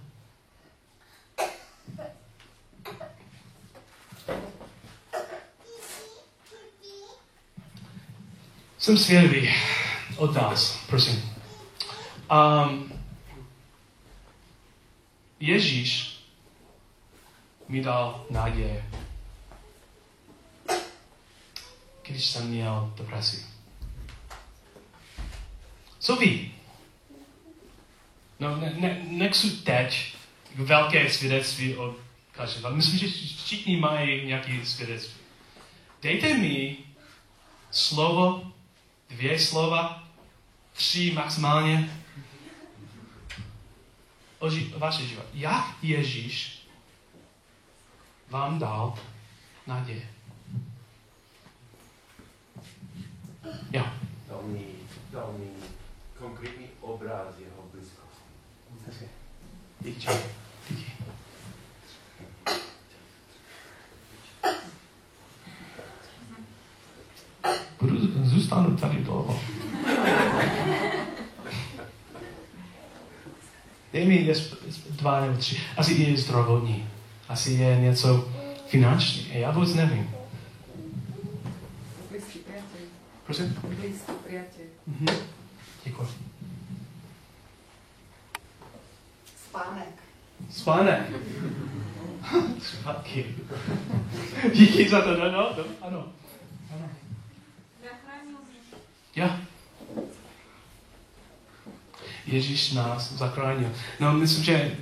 Jsem 8.92 8.98
svědavý 8.98 9.50
od 10.18 10.36
nás, 10.36 10.80
prosím. 10.88 11.34
Um, 12.32 12.94
Ježíš 15.40 16.20
mi 17.68 17.82
dal 17.82 18.26
naděje, 18.30 18.86
když 22.08 22.26
jsem 22.26 22.48
měl 22.48 22.94
depresi. 22.98 23.46
Co 26.00 26.16
ví? 26.16 26.54
No, 28.40 28.58
ne, 28.58 28.74
ne, 28.78 29.06
nechci 29.08 29.50
teď 29.50 30.16
velké 30.56 31.10
svědectví 31.10 31.76
od 31.76 31.98
každého. 32.32 32.76
Myslím, 32.76 33.00
že 33.00 33.08
všichni 33.38 33.78
mají 33.78 34.26
nějaké 34.26 34.66
svědectví. 34.66 35.22
Dejte 36.02 36.38
mi 36.38 36.78
slovo, 37.72 38.52
dvě 39.12 39.40
slova, 39.40 40.04
tři 40.74 41.12
maximálně, 41.16 42.02
o 44.40 44.48
ži- 44.48 44.78
vaše 44.78 45.06
život. 45.08 45.26
Jak 45.34 45.66
Ježíš 45.82 46.68
vám 48.30 48.60
dal 48.60 49.00
naděje? 49.68 50.10
Jo. 53.72 53.86
Dal 54.28 54.42
mi, 54.44 54.66
dal 55.12 55.34
mi 55.40 55.48
konkrétní 56.20 56.68
obraz 56.82 57.28
jeho 57.40 57.64
blízkosti. 57.74 59.10
Díky. 59.80 60.02
Díky. 60.02 60.41
Budu, 67.82 67.98
zůstanu 68.24 68.78
tady 68.78 68.98
dlouho. 68.98 69.40
Dej 73.94 74.06
mi 74.06 74.16
jest, 74.16 74.56
dva 74.90 75.22
nebo 75.22 75.38
tři. 75.38 75.58
Asi 75.78 75.94
je 75.94 76.18
zdravotní. 76.18 76.90
Asi 77.30 77.52
je 77.52 77.80
něco 77.80 78.30
finanční. 78.68 79.28
Já 79.32 79.52
vůbec 79.52 79.74
nevím. 79.74 80.10
Blízký 82.12 82.40
priateľ. 82.40 82.84
Prosím? 83.26 83.56
Blízký 83.64 84.12
priateľ. 84.28 84.66
Mhm. 84.88 85.08
Děkuji. 85.84 86.08
Spánek. 89.48 89.96
Spánek. 90.50 91.02
Díky 94.54 94.90
za 94.90 95.02
to, 95.02 95.18
no, 95.18 95.32
no, 95.32 95.50
no, 95.58 95.64
ano. 95.82 96.06
Ja. 99.16 99.42
Ježíš 102.26 102.72
nás 102.72 103.12
zachránil. 103.12 103.72
No, 104.00 104.14
myslím, 104.14 104.44
že 104.44 104.78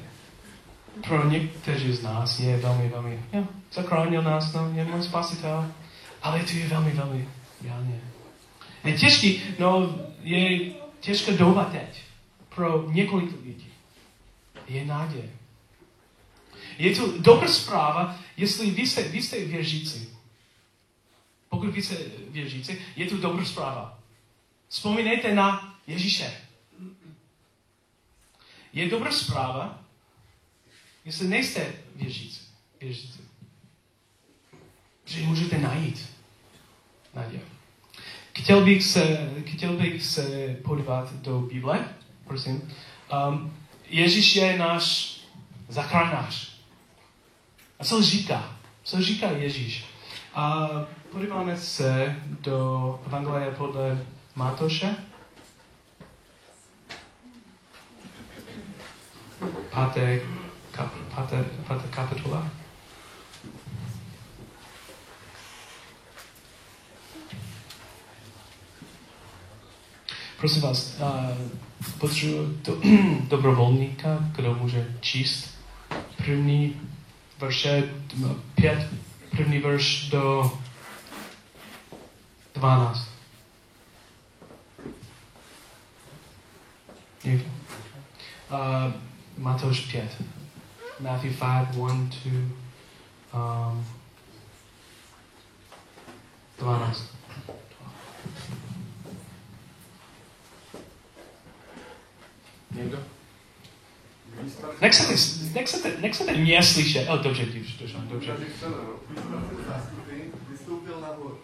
pro 1.07 1.29
někteří 1.29 1.93
z 1.93 2.03
nás 2.03 2.39
je 2.39 2.57
velmi, 2.57 2.89
velmi, 2.89 3.19
jo, 3.33 3.47
zachránil 3.73 4.21
nás, 4.21 4.53
no, 4.53 4.71
je 4.75 4.85
můj 4.85 5.03
spasitel. 5.03 5.71
Ale 6.21 6.43
to 6.43 6.51
je 6.51 6.67
velmi, 6.67 6.91
velmi 6.91 7.27
reálně. 7.63 8.01
Je 8.83 8.93
těžký, 8.93 9.41
no, 9.59 9.95
je 10.21 10.71
těžká 10.99 11.31
doba 11.31 11.65
teď 11.65 12.03
pro 12.55 12.91
několik 12.91 13.31
lidí. 13.45 13.67
Je 14.67 14.85
naděje. 14.85 15.29
Je 16.77 16.95
to 16.95 17.13
dobrá 17.17 17.47
zpráva, 17.47 18.15
jestli 18.37 18.71
vy 18.71 18.87
jste, 18.87 19.03
vy 19.03 19.21
jste 19.21 19.45
věřící. 19.45 20.09
Pokud 21.49 21.69
vy 21.69 21.81
jste 21.81 21.95
věřící, 22.29 22.77
je 22.95 23.05
to 23.05 23.17
dobrá 23.17 23.45
zpráva. 23.45 23.98
Vzpomínejte 24.69 25.36
na 25.36 25.75
Ježíše. 25.88 26.41
Je 28.73 28.89
dobrá 28.89 29.12
zpráva, 29.12 29.79
jestli 31.05 31.27
nejste 31.27 31.73
věřící. 31.95 32.41
věřící. 32.82 33.19
Že 35.05 35.21
můžete 35.21 35.58
najít 35.58 36.10
naději. 37.13 37.45
Chtěl 38.38 38.65
bych 38.65 38.84
se, 38.84 39.32
chtěl 39.45 39.73
bych 39.77 40.05
se 40.05 40.55
podívat 40.63 41.13
do 41.13 41.39
Bible, 41.39 41.95
prosím. 42.23 42.73
Um, 43.29 43.58
Ježíš 43.88 44.36
je 44.36 44.58
náš 44.58 45.17
zachránář. 45.69 46.60
A 47.79 47.84
co 47.84 48.01
říká? 48.03 48.58
Co 48.84 49.01
říká 49.01 49.32
Ježíš? 49.32 49.86
A 50.34 50.69
podíváme 51.12 51.58
se 51.58 52.15
do 52.29 52.99
Evangelia 53.05 53.51
podle 53.51 54.05
Matoše. 54.39 54.95
Páté, 59.69 60.21
kap, 60.71 60.88
páté, 61.15 61.43
páté. 61.67 61.88
Prosím 70.38 70.62
vás, 70.62 71.02
potřebuji 71.97 72.58
to, 72.62 72.82
dobrovolníka, 73.28 74.19
kdo 74.36 74.56
může 74.56 74.95
číst 75.02 75.58
první 76.17 76.82
verše, 77.39 77.89
pět, 78.56 78.88
první 79.32 79.60
verš 79.60 80.10
do 80.10 80.52
12. 82.54 83.18
Někdo? 87.29 87.45
Uh, 88.51 88.93
Matouš 89.37 89.79
5. 89.79 90.21
Matthew 90.99 91.33
5, 91.33 91.75
1, 91.75 92.09
2, 93.31 93.71
um, 93.71 93.85
12. 96.59 97.15
Někdo? 102.71 102.97
Nechcete, 104.81 105.13
nechcete, 105.53 106.01
nechcete 106.01 106.37
mě 106.37 106.63
slyšet. 106.63 107.09
O, 107.09 107.17
dobře, 107.17 107.45
dobře, 107.45 107.87
dobře, 107.87 107.97
dobře. 108.09 108.37
zástupy 109.67 110.31
vystoupil 110.49 111.01
nahoru. 111.01 111.39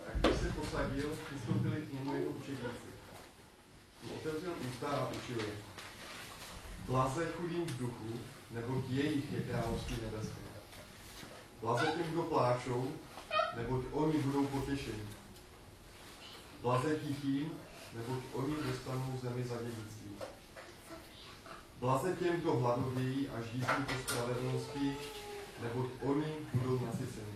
A 0.00 0.18
když 0.18 0.40
se 0.40 0.52
posadil, 0.52 1.08
vystoupili 1.32 1.76
k 1.76 1.92
němu 1.92 2.14
jeho 2.14 2.30
učedníci. 2.30 2.93
Otevřel 4.16 4.52
ústa 4.70 4.88
a 4.88 5.08
učil 5.08 5.38
je. 5.38 5.52
Blaze 6.86 7.26
chudým 7.36 7.66
v 7.66 7.78
duchu, 7.78 8.20
nebo 8.50 8.82
jejich 8.88 9.32
je 9.32 9.40
království 9.40 9.96
nebeské. 10.02 10.44
Blaze 11.60 11.86
těm, 11.86 12.12
kdo 12.12 12.22
pláčou, 12.22 12.92
neboť 13.56 13.84
oni 13.92 14.18
budou 14.18 14.46
potěšeni. 14.46 15.08
Blaze 16.62 16.96
tichým, 16.96 17.50
neboť 17.94 18.18
oni 18.32 18.54
dostanou 18.56 19.18
zemi 19.22 19.44
za 19.44 19.56
dědictví. 19.56 20.10
Blaze 21.80 22.16
těm, 22.16 22.40
kdo 22.40 22.54
hladovějí 22.54 23.28
a 23.28 23.42
žízní 23.42 23.84
po 23.86 23.92
spravedlnosti, 24.02 24.96
neboť 25.62 25.86
oni 26.02 26.32
budou 26.54 26.86
nasyceni. 26.86 27.34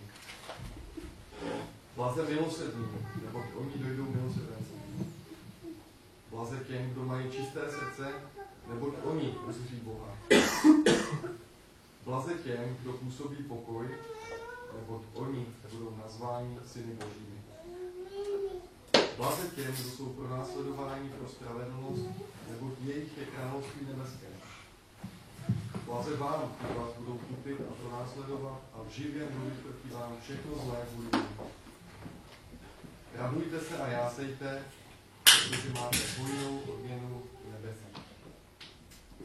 Blaze 1.95 2.23
milosrdní, 2.29 2.87
neboť 3.25 3.43
oni 3.55 3.73
dojdou 3.75 4.03
milosrdenství. 4.03 4.58
Blaze 6.39 6.57
těm, 6.67 6.89
kdo 6.89 7.03
mají 7.03 7.31
čisté 7.31 7.59
srdce, 7.71 8.13
neboť 8.67 8.93
oni 9.03 9.35
uzří 9.47 9.75
Boha. 9.75 10.17
Blaze 12.05 12.33
těm, 12.33 12.77
kdo 12.81 12.93
působí 12.93 13.35
pokoj, 13.35 13.87
neboť 14.75 15.01
oni 15.13 15.45
budou 15.71 15.97
nazváni 16.03 16.57
syny 16.67 16.93
božími. 16.93 17.41
Blaze 19.17 19.47
těm, 19.55 19.73
kdo 19.73 19.89
jsou 19.89 20.09
pro 20.09 20.29
následování 20.29 21.09
pro 21.09 21.29
spravedlnost, 21.29 22.05
neboť 22.49 22.73
jejich 22.83 23.17
je 23.17 23.25
království 23.25 23.87
nebeské. 23.87 24.27
Blaze 25.85 26.17
vám, 26.17 26.55
kteří 26.57 26.79
vás 26.79 26.93
budou 26.97 27.17
kupit 27.17 27.61
a 27.61 27.73
pronásledovat 27.73 28.61
a 28.73 28.77
živě 28.89 29.27
mluvit 29.35 29.59
proti 29.59 29.89
vám 29.93 30.17
všechno 30.23 30.51
zlé 30.65 30.77
mně. 30.97 31.23
Radujte 33.15 33.59
se 33.59 33.77
a 33.77 33.87
jásejte, 33.87 34.63
protože 35.47 35.73
máte 35.73 35.97
hojnou 36.19 36.59
odměnu 36.59 37.21
v 37.45 37.51
nebesích. 37.51 38.03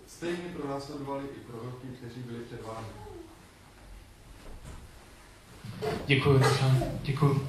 Stejně 0.06 0.48
pronásledovali 0.56 1.24
i 1.24 1.40
proroky, 1.40 1.86
kteří 1.98 2.20
byli 2.20 2.44
před 2.44 2.62
vámi. 2.66 2.86
Děkuji, 6.06 6.40
děkuji. 7.02 7.48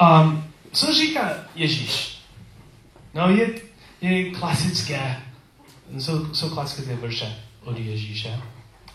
Um, 0.00 0.44
co 0.72 0.94
říká 0.94 1.30
Ježíš? 1.54 2.20
No, 3.14 3.28
je, 3.28 3.60
je 4.00 4.30
klasické, 4.30 5.22
jsou, 5.98 6.34
jsou 6.34 6.50
klasické 6.50 6.96
verše 6.96 7.36
od 7.64 7.78
Ježíše. 7.78 8.40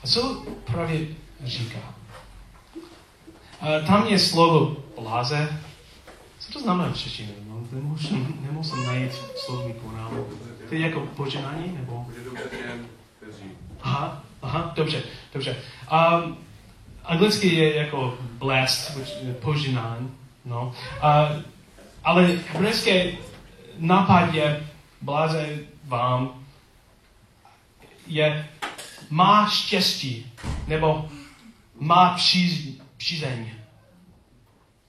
A 0.03 0.07
co 0.07 0.45
právě 0.65 1.07
říká? 1.43 1.79
Uh, 3.61 3.87
tam 3.87 4.07
je 4.07 4.19
slovo 4.19 4.83
bláze. 5.01 5.61
Co 6.39 6.53
to 6.53 6.59
znamená 6.59 6.91
v 6.91 6.97
češtině? 6.97 7.33
Nemůžu, 7.71 8.27
nemusím 8.41 8.85
najít 8.85 9.11
slovníku 9.35 9.91
nám. 9.91 10.11
To 10.69 10.75
je 10.75 10.81
jako 10.81 10.99
poženání, 10.99 11.77
nebo? 11.79 12.07
Aha, 13.81 14.23
aha, 14.41 14.73
dobře, 14.75 15.03
dobře. 15.33 15.55
Um, 15.91 16.37
anglicky 17.05 17.55
je 17.55 17.75
jako 17.75 18.17
blessed, 18.21 18.97
požehnán, 19.41 20.11
no. 20.45 20.75
Uh, 21.03 21.41
ale 22.03 22.25
hebrejské 22.25 23.11
nápad 23.77 24.33
je 24.33 24.67
bláze 25.01 25.57
vám 25.85 26.45
je 28.07 28.49
má 29.09 29.49
štěstí, 29.49 30.31
nebo 30.67 31.09
má 31.79 32.13
příz, 32.13 32.77
přízeň. 32.97 33.51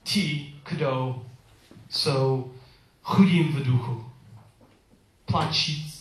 Ti, 0.02 0.54
kdo 0.68 1.22
jsou 1.88 2.52
chudým 3.10 3.52
v 3.52 3.64
duchu, 3.64 4.10
plačí, 5.26 5.92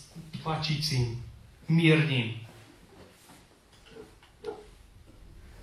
plačícím, 0.44 1.26
mírným. 1.70 2.48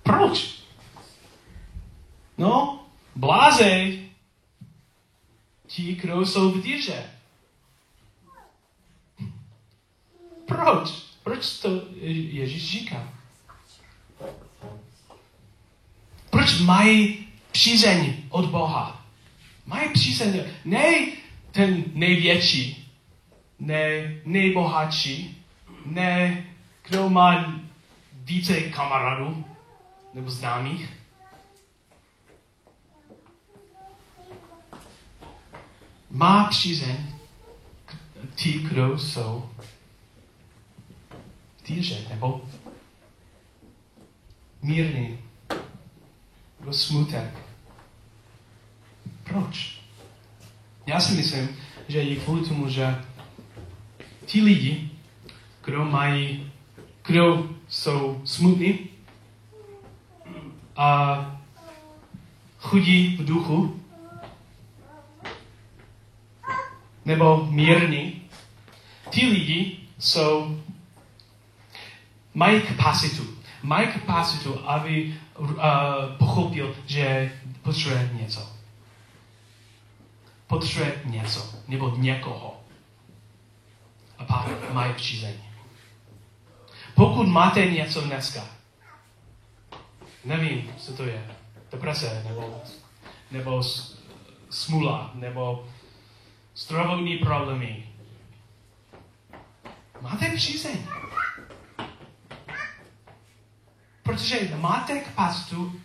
Proč? 0.03 0.59
No, 2.37 2.85
blázej 3.15 4.09
ti, 5.67 5.95
kdo 5.95 6.25
jsou 6.25 6.51
v 6.51 6.61
díře. 6.61 7.09
Proč? 10.47 10.91
Proč 11.23 11.59
to 11.59 11.69
Ježíš 12.31 12.71
říká? 12.71 13.13
Proč 16.29 16.59
mají 16.59 17.27
přízeň 17.51 18.23
od 18.29 18.45
Boha? 18.45 19.05
Mají 19.65 19.89
přízeň, 19.89 20.43
ne 20.65 21.17
ten 21.57 21.83
největší, 21.93 22.91
ne 23.59 24.13
nejbohatší, 24.25 25.45
ne 25.85 26.43
kdo 26.87 27.09
má 27.09 27.53
více 28.13 28.61
kamarádů 28.61 29.45
nebo 30.13 30.29
známých. 30.29 30.93
Má 36.09 36.43
přízeň 36.43 36.97
ti, 38.35 38.53
kdo 38.53 38.99
jsou 38.99 39.49
týře 41.63 42.05
nebo 42.09 42.45
mírný 44.61 45.19
nebo 46.59 46.73
smutek. 46.73 47.33
Proč? 49.23 49.86
Já 50.87 50.99
si 50.99 51.13
myslím, 51.13 51.49
že 51.87 51.99
je 51.99 52.15
kvůli 52.15 52.47
tomu, 52.47 52.69
že 52.69 52.95
ti 54.25 54.41
lidi, 54.41 54.89
kdo 55.65 55.85
mají, 55.85 56.51
kdo 57.05 57.49
jsou 57.67 58.21
smutní 58.25 58.79
a 60.75 61.19
chudí 62.59 63.17
v 63.17 63.25
duchu, 63.25 63.83
nebo 67.05 67.47
mírní, 67.49 68.21
ti 69.09 69.25
lidi 69.25 69.77
jsou, 69.99 70.61
mají 72.33 72.61
kapacitu. 72.61 73.23
Mají 73.63 73.87
kapacitu, 73.87 74.69
aby 74.69 75.15
uh, 75.39 75.47
pochopil, 76.17 76.75
že 76.85 77.31
potřebuje 77.61 78.09
něco. 78.21 78.56
Potřebuje 80.47 81.01
něco, 81.05 81.53
nebo 81.67 81.95
někoho. 81.95 82.63
A 84.17 84.25
pak 84.25 84.73
mají 84.73 84.93
přízeň. 84.93 85.33
Pokud 86.95 87.27
máte 87.27 87.65
něco 87.65 88.01
dneska, 88.01 88.45
nevím, 90.25 90.71
co 90.77 90.93
to 90.93 91.03
je, 91.03 91.31
deprese, 91.71 92.23
nebo, 92.27 92.61
nebo 93.31 93.63
smula, 94.49 95.11
nebo 95.13 95.67
zdravotní 96.55 97.17
problémy, 97.17 97.89
máte 100.01 100.29
přízeň. 100.35 100.77
Protože 104.03 104.55
máte 104.57 104.99
kapacitu, 104.99 105.81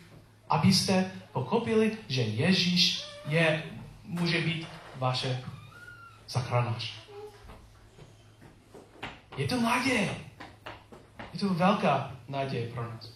abyste 0.48 1.10
pochopili, 1.32 1.98
že 2.08 2.22
Ježíš 2.22 3.04
je, 3.28 3.62
může 4.12 4.40
být 4.40 4.68
vaše 4.96 5.44
zachránář. 6.28 6.92
Je 9.36 9.48
to 9.48 9.60
naděje. 9.60 10.14
Je 11.32 11.38
to 11.38 11.48
velká 11.48 12.12
naděje 12.28 12.68
pro 12.68 12.82
nás. 12.82 13.12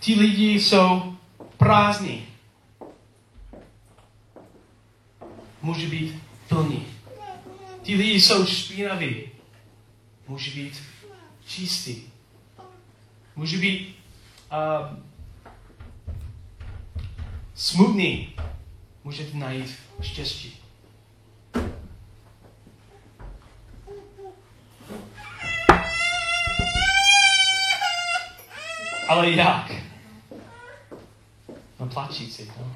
Ti 0.00 0.14
lidi 0.14 0.60
jsou 0.60 1.16
prázdní. 1.56 2.30
může 5.62 5.86
být 5.86 6.22
plný. 6.48 6.86
Ti 7.82 7.96
lidi 7.96 8.20
jsou 8.20 8.46
špinaví. 8.46 9.22
Může 10.28 10.50
být 10.50 10.82
čistý. 11.46 12.02
Může 13.36 13.58
být 13.58 13.96
uh, 14.52 14.98
smutný. 17.60 18.34
Můžete 19.04 19.36
najít 19.36 19.78
štěstí. 20.00 20.60
Ale 29.08 29.30
jak? 29.30 29.72
No 31.80 31.86
plačící, 31.86 32.52
no. 32.58 32.72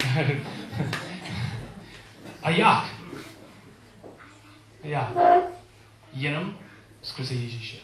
A 2.42 2.50
jak? 2.50 2.94
Jak? 4.82 5.12
Jenom 6.12 6.58
skrze 7.02 7.34
Ježíše. 7.34 7.76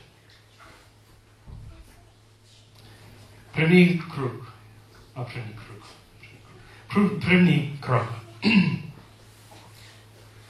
První 3.53 3.99
kruh. 3.99 4.55
A 5.15 5.25
první 5.25 5.55
kruh. 5.55 6.00
První, 6.95 7.79
krok. 7.81 8.15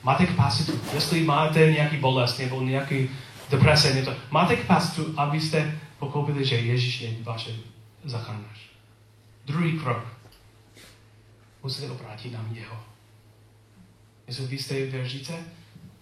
máte 0.02 0.26
kapacitu. 0.26 0.80
Jestli 0.94 1.24
máte 1.24 1.72
nějaký 1.72 1.96
bolest 1.96 2.38
nebo 2.38 2.62
nějaký 2.62 3.08
deprese, 3.50 3.94
něco, 3.94 4.14
máte 4.30 4.56
kapacitu, 4.56 5.14
abyste 5.16 5.80
pochopili, 5.98 6.44
že 6.44 6.56
Ježíš 6.56 7.00
je 7.00 7.14
vaše 7.22 7.50
zachránce. 8.04 8.60
Druhý 9.46 9.78
krok. 9.78 10.04
Musíte 11.62 11.90
obrátit 11.90 12.32
na 12.32 12.44
něho. 12.52 12.84
Jestli 14.26 14.46
vy 14.46 14.58
jste 14.58 14.86
věříte, 14.86 15.34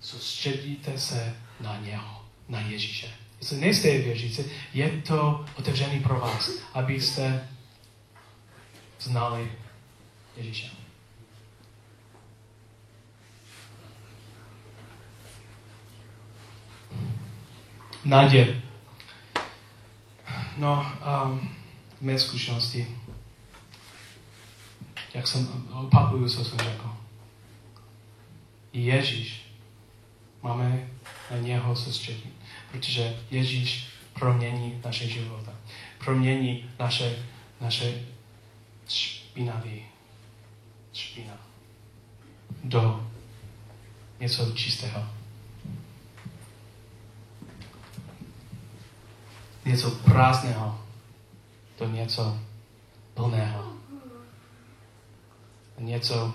soustředíte 0.01 0.99
se 0.99 1.37
na 1.61 1.81
něho, 1.81 2.25
na 2.49 2.61
Ježíše. 2.61 3.07
Jestli 3.41 3.57
nejste 3.57 3.99
věříte, 3.99 4.45
je 4.75 5.03
to 5.07 5.45
otevřený 5.55 6.01
pro 6.01 6.21
vás, 6.21 6.51
abyste 6.75 7.49
znali 9.01 9.51
Ježíše. 10.39 10.71
Nadě. 18.05 18.63
No, 20.57 20.93
um, 21.25 21.57
mé 22.01 22.19
zkušenosti, 22.19 22.99
jak 25.15 25.27
jsem 25.27 25.69
opakuju, 25.73 26.29
co 26.29 26.45
jsem 26.45 26.59
řekl. 26.59 26.97
Ježíš, 28.73 29.43
máme 30.43 30.89
na 31.31 31.37
něho 31.37 31.77
soustředit, 31.77 32.35
protože 32.73 33.21
Ježíš 33.31 33.89
promění 34.13 34.81
naše 34.85 35.09
života. 35.09 35.53
Promění 35.99 36.71
naše, 36.79 37.27
naše 37.61 38.07
špinavý 38.89 39.85
špina 40.99 41.39
do 42.65 43.11
něco 44.21 44.53
čistého. 44.53 45.07
Něco 49.65 49.91
prázdného 49.91 50.85
do 51.79 51.89
něco 51.89 52.41
plného. 53.15 53.73
Něco 55.79 56.35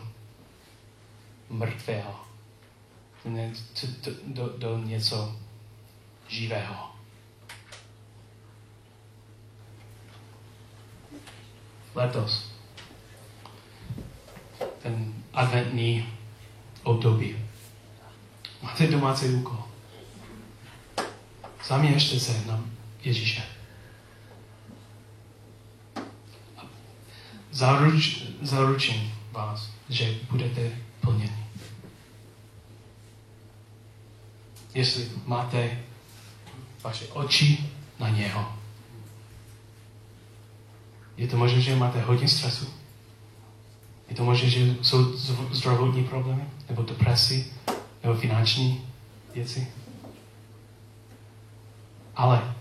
mrtvého. 1.49 2.19
Do, 3.25 4.11
do, 4.27 4.57
do 4.57 4.77
něco 4.77 5.35
živého. 6.27 6.95
Letos 11.95 12.52
ten 14.83 15.13
adventní 15.33 16.09
období. 16.83 17.35
Máte 18.61 18.87
domácí 18.87 19.25
úkol. 19.25 19.63
Zaměřte 21.67 22.19
se 22.19 22.43
na 22.47 22.63
Ježíše. 23.03 23.43
Zaruč, 27.51 28.23
zaručím 28.41 29.13
vás, 29.31 29.69
že 29.89 30.15
budete 30.31 30.71
plněni. 31.01 31.45
Jestli 34.73 35.09
máte 35.25 35.79
vaše 36.83 37.07
oči 37.07 37.71
na 37.99 38.09
něho. 38.09 38.57
Je 41.17 41.27
to 41.27 41.37
možné, 41.37 41.61
že 41.61 41.75
máte 41.75 42.01
hodně 42.01 42.27
stresu. 42.27 42.82
Je 44.13 44.17
to 44.17 44.25
možné, 44.25 44.49
že 44.49 44.75
jsou 44.81 45.17
zdravotní 45.51 46.03
problémy, 46.03 46.43
nebo 46.69 46.83
depresi, 46.83 47.53
nebo 48.03 48.15
finanční 48.15 48.85
věci. 49.33 49.67
Ale 52.15 52.55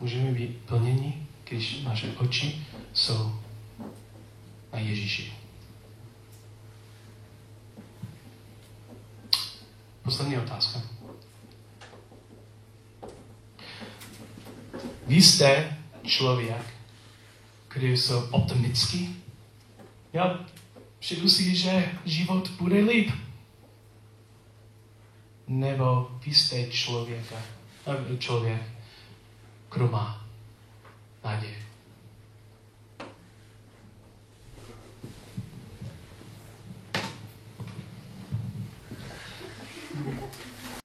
můžeme 0.00 0.32
být 0.32 0.56
plněni, 0.66 1.26
když 1.48 1.82
naše 1.82 2.12
oči 2.16 2.66
jsou 2.92 3.40
na 4.72 4.78
Ježíši. 4.78 5.32
Poslední 10.02 10.38
otázka. 10.38 10.82
Vy 15.06 15.22
jste 15.22 15.76
člověk, 16.04 16.74
který 17.68 17.90
je 17.90 17.96
optimický. 18.30 19.22
Já 20.12 20.40
přijdu 20.98 21.28
si, 21.28 21.56
že 21.56 21.88
život 22.04 22.50
bude 22.50 22.76
líp. 22.84 23.10
Nebo 25.48 26.08
vy 26.26 26.34
jste 26.34 26.66
člověka, 26.66 27.36
člověk, 28.18 28.62
kdo 29.72 29.88
má. 29.88 30.26